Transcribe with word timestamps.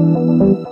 Música 0.00 0.71